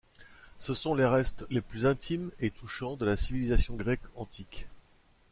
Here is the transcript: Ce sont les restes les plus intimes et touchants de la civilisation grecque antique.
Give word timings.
Ce 0.57 0.73
sont 0.73 0.95
les 0.95 1.05
restes 1.05 1.45
les 1.51 1.61
plus 1.61 1.85
intimes 1.85 2.31
et 2.39 2.49
touchants 2.49 2.95
de 2.95 3.05
la 3.05 3.15
civilisation 3.15 3.75
grecque 3.75 4.01
antique. 4.15 4.67